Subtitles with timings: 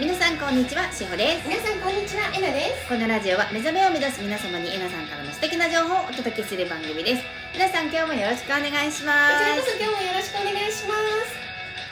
[0.00, 1.46] 皆さんこんにちはしほです。
[1.46, 2.88] 皆さんこんにちはえなです。
[2.88, 7.22] このラジオは目覚めを目指す皆様にえなさんからの素敵な情報をお届けする番組です。
[7.52, 10.94] 皆さん今日もよろしくお願いしまこちらこすそ今日もよろしくお願いしま
[11.28, 11.36] す。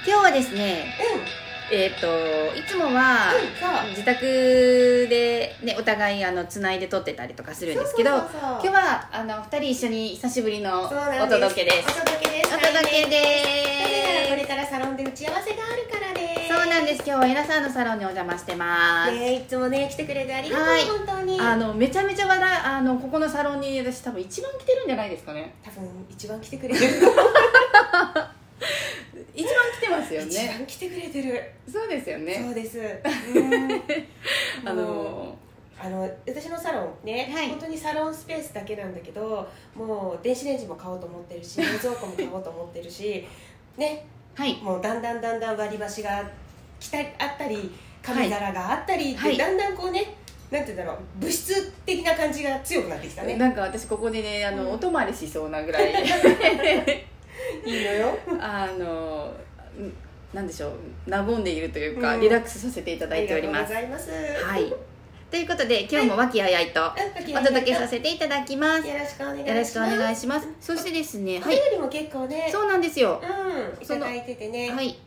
[0.08, 1.76] 今日はですねうん。
[1.76, 3.90] えっ、といつもはうんそう。
[3.90, 4.24] 自宅
[5.10, 8.50] でねお互いあのつないで撮ってたりとかするんですけどそうそうそうそう。
[8.50, 11.40] 今日はあの二人一緒に久しぶりのおそうなんです。
[11.40, 11.88] 届けです。
[11.90, 12.48] お届けです。
[12.48, 13.12] お届けなぜ
[14.08, 16.19] ならこでれからサロンで打ち合わせがあるからですす
[16.60, 17.02] そうなんです。
[17.06, 20.84] 今日はえなさんのサロンにお邪魔してます、ねいつもね来てくれてありがとう、はい。
[20.84, 21.40] 本当に。
[21.40, 25.54] あのめちゃめちゃ話題あのここのサロンに私多分一番来てるんじゃないですかね。
[25.62, 26.90] 多分一番来てくれてる。
[29.34, 31.50] 一番来てますよ一ね番来てくれてる。
[31.66, 32.42] そうですよね。
[32.44, 32.78] そうです。
[32.78, 33.82] うん。
[34.68, 35.38] あの
[35.82, 37.48] あの私のサロンね、はい。
[37.48, 43.26] 本当にサロンスペースだけなんだけどもう電子レンジも買おうと思ってるし冷蔵庫も買おうと思ってるし
[43.78, 44.04] ね。
[44.34, 44.60] はい。
[44.62, 46.22] もうだんだんだんだん割り箸が
[46.80, 47.04] 来たあっ
[47.38, 47.70] たり
[48.02, 49.36] 紙皿があったりって、はい。
[49.36, 50.16] だんだんこうね
[50.50, 53.36] なんて言うんだろう物質的な感じが強くなってきたね。
[53.36, 54.70] なんか私ここでねあの、うん。
[54.72, 55.92] お泊まりしそうなぐらい。
[57.64, 58.18] いいのよ。
[58.40, 59.32] あの
[59.78, 59.94] うん
[60.32, 60.72] なんでしょう
[61.10, 62.20] 和んでいるというか、うん。
[62.20, 64.10] リラックスさせていただいておりありがますとうございます。
[64.44, 64.74] はい。
[65.30, 68.88] ということで今日も和気あいあいとうんお届けさせていただきます。
[68.88, 69.48] よろしくお願いします。
[69.48, 70.48] よろしくお願いします。
[70.60, 71.54] そしてですねおはい。
[71.54, 73.22] 便りも結構ねそうなんですよ。
[73.22, 74.98] うんいただいててね、はい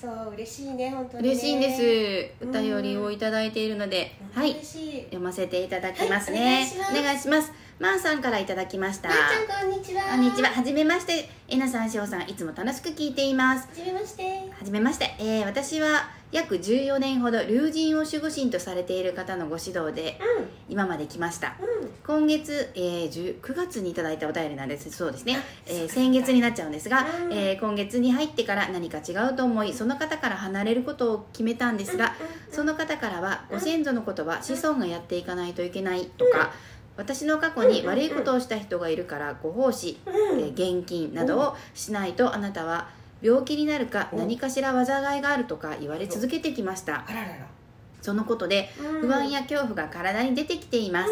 [0.00, 1.28] そう嬉しいね本当にね。
[1.30, 2.44] 嬉しいんです。
[2.44, 4.16] うんお便りをいただいているので。
[4.32, 4.54] はい。
[4.54, 7.52] 読ませていただきますね、はいお願いします。
[7.78, 9.08] まんさんからいただきました。
[9.10, 10.02] まーちゃんこんにちは。
[10.04, 10.48] こんにちは。
[10.48, 11.28] はじめまして。
[11.48, 13.68] えなさんしおさんいつも楽しく聞いています。
[13.68, 14.22] はじめまして。
[14.22, 21.48] はじめまして、えー私は約14年ほど龍神を守護神とされている方のご指導でう今まで来ました。
[21.48, 21.90] んうん。
[22.06, 24.90] 今月、えー10 9月にいただいたお便りなんです。
[24.90, 27.32] そうですね、えー先月になっちゃうんですが、うん。
[27.32, 32.14] えー今月に入ってから何か違うと思いその方から離れることを決めたんですが、
[32.52, 36.52] その方からはご先祖のことは子孫がやっていかないといけないとか、
[36.96, 40.40] 私の過去に悪いことをした人がいるからご奉仕、うん。
[40.40, 47.04] えー現金などをしないとあなたは病気になるかうん何かしら災いがあるとか言われ続けてきました。
[47.06, 47.34] あららら。
[48.00, 49.08] そのことでうん。
[49.08, 51.10] 不安や恐怖が体に出てきています。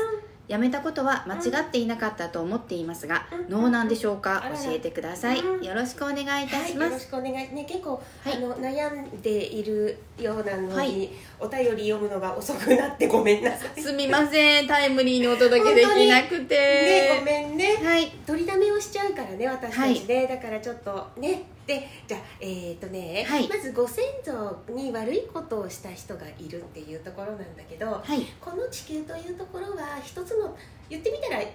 [0.48, 3.50] やめたことは間違っていなかったと思っていますがうん。
[3.50, 4.42] どうなんでしょうか？
[4.64, 5.40] 教えてください。
[5.40, 5.62] うん。
[5.62, 6.78] よろしくお願いいたします。
[6.78, 7.34] はい、よろしくお願い。
[7.54, 8.32] ね結構、はい。
[8.32, 11.10] あの悩んでいるようなのに、はい。
[11.38, 13.82] お便り読むのが遅くなってごめんなさい。
[13.82, 14.66] すみません。
[14.66, 17.76] タイムリーにお届けできなくねてごめんね。
[17.84, 18.08] はい。
[18.26, 23.46] 取りだめをしちゃうからね私たちね、だからちょっとねでじゃあえっ、とね、はい。
[23.46, 28.24] まずご先祖に悪いことをした人がいるっていうところなんだけどはい。
[28.40, 30.56] この地球というところは一つの
[30.88, 31.52] 言ってみたらい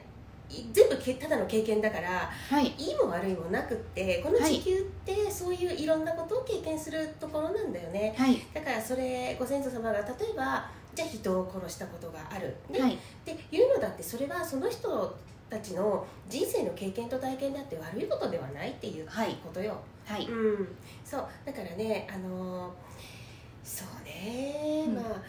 [0.71, 2.75] 全部けただの経験だからはい。
[2.77, 8.13] いいも悪いもなくってこの地球ってそういういろんなことを経験するところなんだよね。
[8.15, 8.39] はい。
[8.53, 10.03] だからそれご先祖様が例え
[10.37, 12.79] ばじゃあ人を殺したことがある、ね。
[12.79, 12.93] はい。
[12.93, 15.17] っていうのだってそれはその人
[15.53, 19.35] たちの人生の経験と体験であって悪いことではないっていうはい。
[19.45, 20.25] ことよ、はい。
[20.25, 20.67] うん。
[21.05, 21.27] そう。
[21.45, 22.73] だからねあのー
[23.63, 24.95] そうね、うん。
[24.95, 25.21] まあ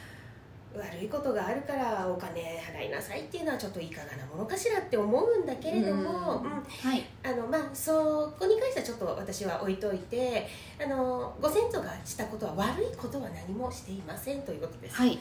[0.78, 6.50] 悪いことがあるからお金払いなさいっていうのはちょっといかがなものかしらって思うんだけれども、うん。
[6.50, 6.62] うん。
[6.62, 7.04] はい。
[7.22, 10.46] あのまあ、そこに関してはちょっと私は置いといて
[10.82, 15.18] あのご先祖がしたことは悪いことは何もしていませんということです、はい。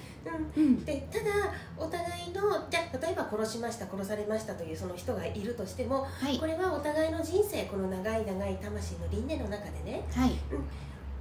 [0.55, 0.85] うん、うん。
[0.85, 1.25] でただ
[1.77, 6.37] お互いのじゃあ例えば殺しました殺されましたというその人がいるとしてもはい。
[6.37, 10.31] これはお互いの人生この長い長い魂の輪廻の中でねはい。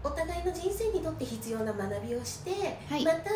[0.04, 2.50] お互いの人生にとって必要な学びをして、
[2.88, 3.04] はい。
[3.04, 3.30] また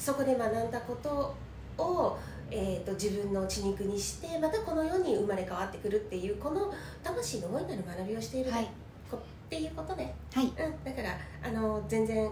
[0.00, 1.34] そこで学んだこと
[1.76, 2.18] を、
[2.50, 6.72] えー、と自分の血肉にしてまたこの世に生まれ変わってくるっていうこの
[7.04, 8.68] 魂の大いなる学びをしている、はい。
[9.10, 10.46] こっていうことね、はい。
[10.46, 12.30] うん、だからあの全然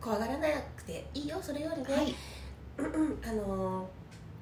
[0.00, 2.14] 怖がらなくていいよそれよりね、はい。
[2.78, 3.18] うんうん。
[3.24, 3.88] あの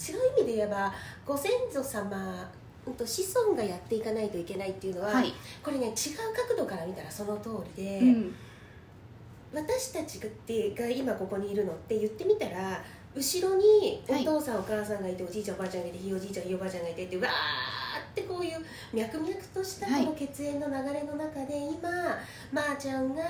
[0.01, 0.93] 違う意味で言えば
[1.27, 2.51] ご先祖様
[2.87, 5.35] うんと子孫がやっていかないといけないっていうのは、はい。
[5.63, 5.93] これね違う
[6.49, 8.35] 角度から見たらその通りで、うん
[9.54, 12.83] 私たちがってが今ここにいるのって言ってみたら
[13.15, 14.24] 後ろにおはい。
[14.24, 17.33] 父さん、お母さんがいておじいちゃんおばあちゃんがいてひいおじいちゃんひいおばあちゃんがいてってわーっ
[18.15, 18.59] てこういう
[18.92, 20.04] 脈々としたはい。
[20.04, 21.89] この血縁の流れの中で今
[22.53, 23.22] まー、ちゃんが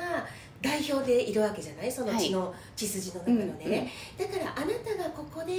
[0.62, 1.93] 代表でいるわけじゃない？
[1.93, 5.53] その血の、血筋の中のね、だからあなたがここで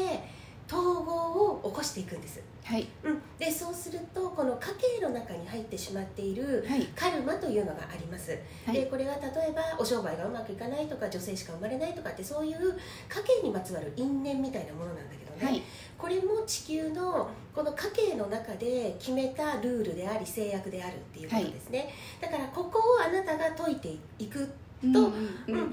[0.67, 2.87] 統合を起こしていくんです、はい。
[3.03, 6.83] うん、でそうするとこの家計の中に入ってしまっているはい。
[6.95, 8.75] カルマというのがあります、はい。
[8.75, 15.61] でこれは例えばお商売がうまくいかないとか女性しか生まれないとかってそういう家計にまつわる因縁みたいなものなんだけどね、はい。
[15.97, 24.49] これも地球のこの家計の中で決めたルールであり制約であるっていうことですね、だからここをあなたが解いていく
[24.81, 25.11] と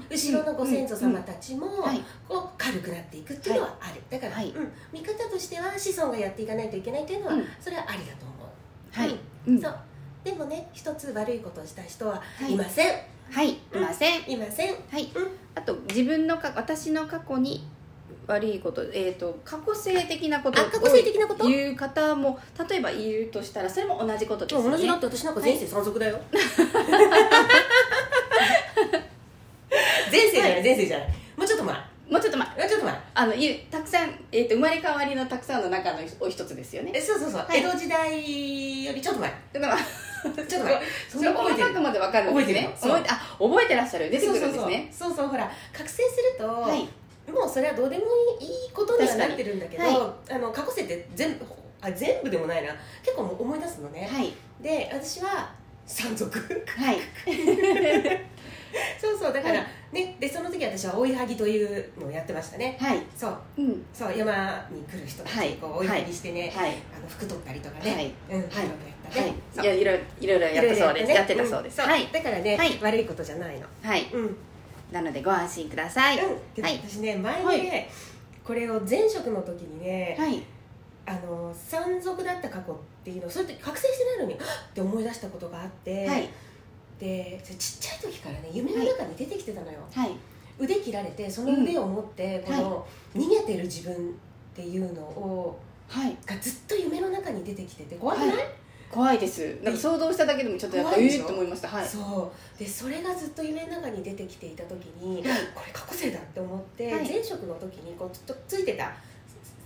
[0.09, 2.01] 後ろのご先祖様たちも、はい。
[2.27, 4.49] こう軽くなっていくっていうのはある、だから、はい。
[4.49, 7.45] うん、見方としては子孫がやっていかないといけないというのは、うん。
[7.59, 8.47] それはありだと思う。
[8.91, 9.55] はい、うん。
[9.55, 9.61] うん。
[9.61, 9.75] そう。
[10.23, 12.53] でもね一つ悪いことをした人ははい。
[12.53, 12.95] いません、
[13.29, 13.49] はい。
[13.51, 14.31] いません。
[14.31, 14.75] いません。
[14.89, 15.27] はい、うん。
[15.55, 17.67] あと自分のか私の過去に
[18.25, 21.43] 悪いことえっ、と過去性的なことあ過去性的なこと？
[21.43, 22.39] を言う方も
[22.69, 24.71] 例えばいるとしたらそれも同じことですよね。
[24.71, 26.79] 同じだって私なんか前世山賊だよ、前世じゃ
[30.63, 31.07] ない、前世じゃない。
[31.37, 31.75] もうちょっと前。
[31.75, 31.83] も
[32.13, 32.99] もうちょっとまうちょっと前。
[33.15, 36.91] あのいたくさん、えー、と生まれ変わりのたくさんの中のお一つですよね。
[36.93, 37.59] えそうそうそう、はい。
[37.59, 39.33] 江戸時代よりちょっと前。
[39.53, 42.75] だからちょっと前 それ細かくまでわかるんですね。
[42.79, 44.09] 覚えてあ覚えてらっしゃる。
[44.09, 44.87] 出てくるんですね。
[44.91, 45.25] そうそうそう。
[45.25, 45.51] そうほら。
[45.71, 46.87] 覚醒すると、はい。
[47.31, 48.03] もうそれはどうでも
[48.39, 51.45] いいことにはなってるんだけど、確かあの過去世って全部
[51.81, 52.75] あ全部でもないな。
[53.01, 54.33] 結構思い出すのね、はい。
[54.61, 55.49] で私は
[55.85, 56.65] 山賊。
[56.77, 56.97] はい
[59.23, 62.77] そうだから、はねでその時私は追いはぎというのをやってましたね。
[62.77, 63.01] はい。
[63.15, 63.37] そう。
[63.57, 63.85] うん。
[63.93, 66.71] そう山に来る人たちにこう追いはぎしてね、はい。
[66.93, 68.13] あの服取ったりとかね、はい。
[68.31, 68.43] うん、はい。
[68.43, 69.63] いろいろやったはね、そう。
[69.63, 71.11] いいやいろいろいろいろやったそうです。
[71.13, 71.81] やってたそうです。
[71.81, 71.85] ん。
[71.85, 72.09] はい。
[72.11, 72.79] だからね、はい。
[72.81, 73.65] 悪いことじゃないの。
[73.81, 74.09] はい。
[74.11, 74.35] うん、うん、
[74.91, 76.17] なのでご安心ください。
[76.17, 76.29] でも
[76.61, 76.81] はい。
[76.85, 77.89] 私ね前ね、はい。
[78.43, 80.43] これを前職の時にね、はい。
[81.05, 82.75] あの山賊だった過去っ
[83.05, 84.37] ていうのをそれって覚醒してないのにっ
[84.73, 86.29] て思い出したことがあって、はい
[86.99, 90.11] でちっちゃい時からね夢の中に出てきてたのよ、はい。
[90.59, 93.97] 腕切られてその腕を持って、うんこの逃げてる自分っ
[94.55, 96.17] ていうのをはい。
[96.25, 98.35] がずっと夢の中に出てきてて怖くない、は
[98.91, 99.59] 怖いです。
[99.63, 101.67] なんか想像しただけでもちょっとやっぱええと思いました。
[101.67, 101.87] はい。
[101.87, 102.59] そう。
[102.59, 105.39] でそれがずっと夢の中に出てきていた時に、はい。
[105.55, 107.09] これ過去性だって思って、はい。
[107.09, 108.93] 前職の時にこうずっとついてた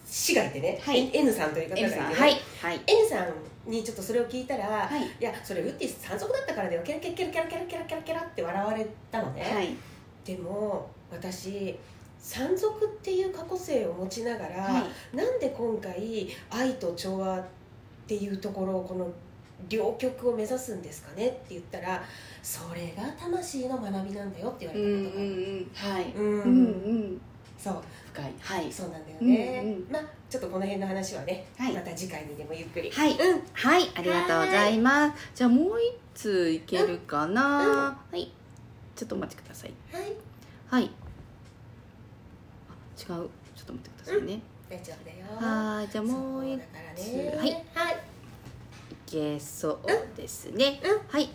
[0.09, 1.09] 死がいてね、はい。
[1.13, 2.01] N さんという方がいて、ね。
[2.01, 2.31] はい。
[2.61, 2.79] はい。
[2.87, 5.03] N さんにちょっとそれを聞いたら、はい。
[5.03, 6.81] いやそれウッディ山賊だったからだよ。
[6.83, 9.75] ケラケラケラケラケラケラケラケラって笑われたのね、はい
[10.27, 11.79] でも私
[12.19, 14.79] 山賊っていう過去性を持ちながら、は
[15.13, 17.45] いなんで今回愛と調和っ
[18.05, 19.09] ていうところをこの
[19.69, 22.03] 両極を目指すんですかねって言ったら
[22.43, 27.21] それが魂の学びなんだよって言わうんれたことがあるはいうんうんうん
[27.67, 27.83] そう。
[28.13, 28.33] 深い。
[28.39, 28.71] はい。
[28.71, 29.87] そうなんだよね、うんうん。
[29.91, 31.73] まあちょっとこの辺の話はね、はい。
[31.73, 32.89] また次回にでもゆっくり。
[32.89, 33.11] はい。
[33.11, 33.41] うん。
[33.53, 33.91] はい。
[33.95, 35.31] ありがとうございます。
[35.35, 35.77] じゃあもう
[36.15, 37.97] 一通いけるかな。
[38.11, 38.31] はい。
[38.95, 39.73] ちょっとお待ちください。
[39.91, 40.13] はい。
[40.69, 40.91] はい。
[42.69, 43.05] あ違う。
[43.05, 44.41] ちょっと待ってくださいね。
[44.69, 45.53] 大丈夫だよ。
[45.53, 45.89] はーい。
[45.89, 47.37] じゃあもう一そうだからね。
[47.37, 47.51] はい。
[47.73, 47.97] はい。
[49.05, 50.79] けそうですね。
[50.83, 50.99] うん。
[51.07, 51.29] はい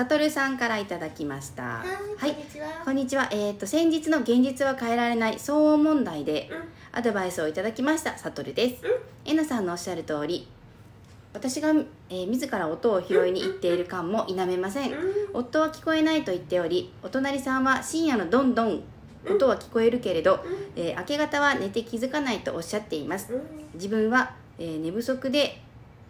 [0.00, 1.62] さとるさんからいただきました。
[1.62, 2.36] はいはい。
[2.86, 3.28] こんにちは。
[3.30, 6.98] えー、と先日の現実は変えられない騒音問題でうん。
[6.98, 8.16] アドバイスをいただきました。
[8.16, 8.82] さとるです、
[9.26, 10.48] えなさんのおっしゃる通り
[11.34, 11.68] 私が、
[12.08, 14.94] えー自ら音を拾いに行っている感も否めません、
[15.34, 18.82] 夫は聞こえないと言っておりお隣さんは深夜のどんどん
[19.28, 20.42] 音は聞こえるけれど、
[20.76, 23.34] えー明け方は寝て気づかないとおっしゃっています。
[23.34, 23.42] うん。
[23.74, 25.60] 自分は、えー寝不足で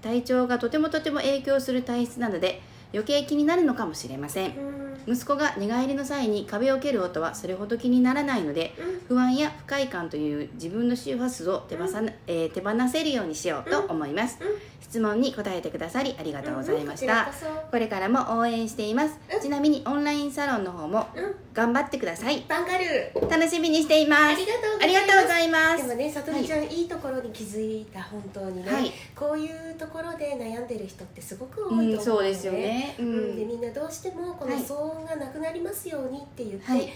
[0.01, 4.57] 体調がとてもとても影響する体質なので余計気になるのかもしれません。
[4.57, 8.75] うん息子が寝返りの際に壁を蹴る音はそれほど気にならないので
[9.09, 11.85] 不安や不快感という自分の周波数を手放,、
[12.27, 14.49] えー手放せるようにしようと思います、うん。
[14.81, 17.29] 質問に答えてくださりありがとうございました、
[17.65, 17.71] うん。
[17.71, 19.19] これからも応援しています。
[19.33, 19.41] うん。
[19.41, 21.07] ちなみにオンラインサロンの方も
[21.53, 22.45] 頑張ってください。
[22.49, 23.29] バンガルー。
[23.29, 24.23] 楽しみにしています。
[24.23, 25.87] ありがとうございます。
[25.87, 28.93] でもねさとみちゃん、い、いところに気づいた本当にね、はい。
[29.15, 33.33] こういうところで悩んでる人ってすごく多いと思うん、そうですよね、ううん。
[33.33, 36.89] んでみんなどうしてもこのはい騒音がなくなりますようにって言って、はい。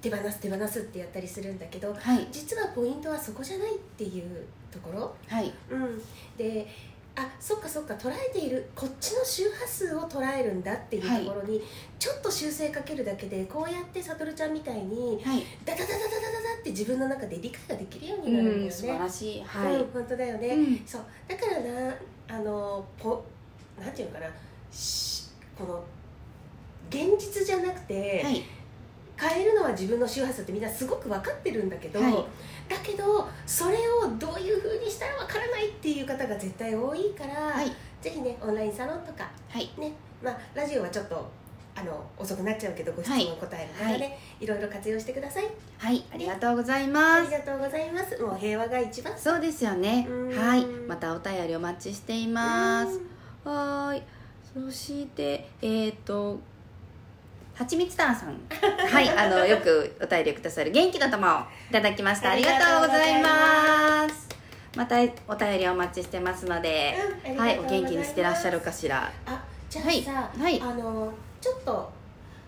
[0.00, 2.26] 手放す手放すってやったりするんだけどはい。
[2.32, 5.52] 実はポイントはそこじゃないっていうところ、はい。
[5.70, 6.02] うん、
[6.38, 6.66] で
[7.16, 11.60] あそっかそっか捉えているこっちの周波数を捉えるんだっていうところに、
[11.98, 15.44] ちょっと修正かけるだけでこうやってさとるちゃんみたいにはい。
[15.66, 21.94] ダダダダダダダって自分の中で理解ができるようになるんだよね、うん素晴らしいはい、うん、本当だよね、うんそうだからな
[22.28, 23.22] あのポ
[23.78, 24.30] なんていうのかな
[24.70, 25.24] し
[25.58, 25.84] この
[26.90, 28.42] 現実じゃなくて、はい。
[29.16, 32.12] 変えるのは自分の周波数ってみんなすごく分かってるんだけど、はい。
[32.68, 37.66] だけどそれをどういうふうにしたら分からないっていう方が絶対多いから、はい。
[38.00, 39.70] ぜひねオンラインサロンとかはい。
[39.78, 39.92] ね
[40.22, 41.30] まあラジオはちょっと
[41.76, 45.44] あの遅くなっちゃうけどご質問はい答えるからね、い、ろいろ活用してください。
[45.76, 46.02] はい。
[46.12, 47.30] ありがとうございあます。
[47.30, 48.22] りがとうございます。
[48.22, 49.12] もう平和が一番。
[49.18, 50.06] そうですよね。
[50.08, 50.38] うん。
[50.38, 50.64] はい。
[50.64, 52.98] またお便りお待ちしています。
[53.44, 53.52] うん。
[53.52, 54.02] はーい。
[54.54, 56.40] そしてえっ、と
[57.60, 58.40] はちみつたんさん。
[58.90, 62.30] はいあのよくお便りくださる元気の玉をいただきました。
[62.30, 64.26] ありがとうございます。
[64.74, 64.96] また
[65.28, 66.94] お便りお待ちしてますので、
[67.28, 69.12] うんはいお元気にしてらっしゃるかしら。
[69.26, 71.92] あじゃあはいあのちょっと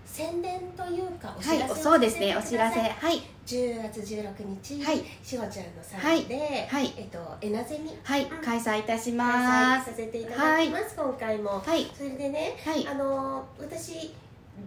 [0.06, 2.80] 宣伝というかお知はいらせをそうですねお知らせ。
[2.80, 3.20] はい。
[3.44, 5.04] 10月16日、はい。
[5.22, 6.90] しほちゃんのサはいロンで、はい。
[6.96, 8.42] えっとエナゼミはいうん。
[8.42, 9.90] 開催いたし開ます。
[9.90, 11.60] 催させていただきます、今回も。
[11.60, 11.86] はい。
[11.94, 12.88] それでねはい。
[12.88, 14.14] あの私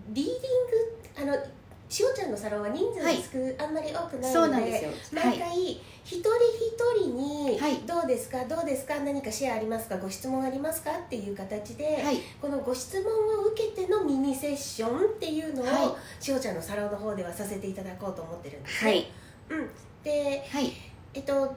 [0.10, 1.46] リーディングあの
[1.88, 5.72] しおちゃんのサロンは人数が少、あんまり多くないのでで毎回
[6.04, 12.18] 一人一人に、はいどうですかどうですか何かシェアありますかご質問ありますかっていう形で、はい。
[12.42, 15.72] このご質問を受けてのミニセッションっていうのを、は
[16.20, 16.24] い。
[16.24, 19.08] しおちゃんのサロンの方ではさせていただこうと思ってるんですね、はい。
[19.50, 19.70] うん、
[20.04, 20.74] ではい。
[21.14, 21.56] えっと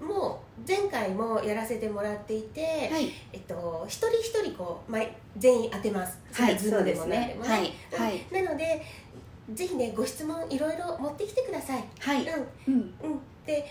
[0.00, 3.10] もう前回もやらせてもらっていて、はい。
[3.32, 6.18] えっと、一人一人こう毎全員当てます。
[6.32, 8.44] はいズームでもねはいはいうん。
[8.44, 8.82] なので
[9.54, 12.22] ぜひねご質問いろいろ持ってきてください、はい。
[12.22, 12.34] うん。
[12.68, 12.74] うん。
[12.74, 13.66] うん、で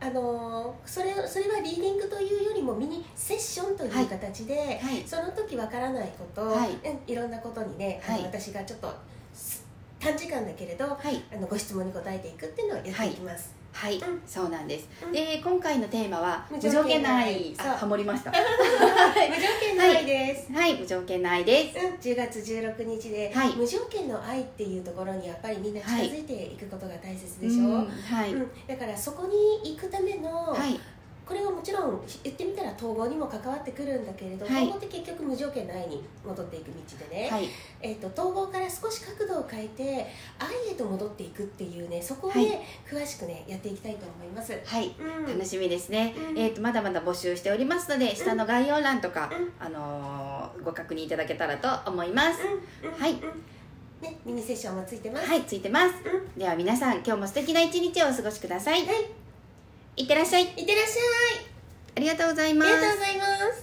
[0.00, 5.02] あのーそれそれはリーディングというよりもミニセッションという形で、はい。
[5.06, 6.70] その時わからないこと、はい。
[6.70, 8.22] うん、いろんなことにね、はい。
[8.22, 8.92] 私がちょっと
[9.32, 9.64] す
[10.00, 11.22] 短時間だけれどはい。
[11.32, 14.22] あのご質問に答えていくっていうのをやっていきます、はいうん。
[14.26, 14.88] そうなんです。
[15.04, 15.12] うん。
[15.12, 18.30] で今回のテーマは無無条条件の件の愛愛あハモりました。
[18.32, 18.42] 無条
[19.60, 20.74] 件の愛です、はい。
[20.74, 21.78] 無条件の愛です。
[21.78, 23.52] うん、10月16日で、はい。
[23.54, 28.32] 無条件の愛っていうところにやっぱりみんな近づいていくことが大切でしょ、うんはい。
[28.32, 30.78] うん、だからそこに行くための、はい
[31.32, 34.64] これはもちろん言ってみたら統合にも関わってくるんだけれど、はい。
[34.64, 37.48] 統合って結局無条件の愛に戻っていく道でね、はい。
[37.80, 40.06] えー、と統合から少し角度を変えて
[40.38, 44.94] 愛へと戻っていくっていうねそこをね、詳しくねやっていきたいと思います、はい。
[44.98, 46.38] うん、楽しみですね、うん。
[46.38, 49.52] えー、とまだまだ募集しておりますので下の概要欄とか、うん。
[49.58, 52.40] あのーご確認いただけたらと思います、
[52.98, 53.12] はい。
[53.12, 53.20] うん。
[54.02, 55.26] ね、ミニセッションもついてます。
[55.26, 55.94] はいついてます。
[56.04, 56.38] うん。
[56.38, 59.21] では皆さん今日も素敵な一日をお過ごしください、はい
[59.96, 60.44] いってらっしゃい。
[60.44, 61.46] いってらっしゃい。
[61.96, 62.72] ありがとうございます。
[62.72, 63.61] ありがとうございます